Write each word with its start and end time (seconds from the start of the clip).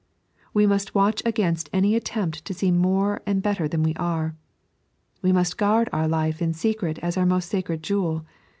"We 0.51 0.65
must 0.65 0.95
wat«h 0.95 1.21
against 1.27 1.69
any 1.71 1.93
attempt 1.93 2.43
to 2.45 2.55
seem 2.55 2.75
more 2.75 3.21
and 3.27 3.39
better 3.39 3.67
than 3.67 3.83
we 3.83 3.93
are. 3.97 4.35
We 5.21 5.31
must 5.31 5.59
guard 5.59 5.89
our 5.93 6.07
life 6.07 6.41
in 6.41 6.53
secret 6.55 6.97
as 7.03 7.17
our 7.17 7.25
most 7.27 7.49
sacred 7.49 7.83
jewel. 7.83 8.25